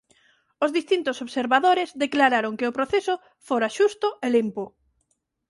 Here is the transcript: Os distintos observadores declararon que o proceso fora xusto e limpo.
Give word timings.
Os 0.63 0.73
distintos 0.77 1.17
observadores 1.25 1.89
declararon 2.03 2.57
que 2.59 2.69
o 2.69 2.75
proceso 2.77 3.15
fora 3.47 3.73
xusto 3.77 4.07
e 4.25 4.27
limpo. 4.35 4.63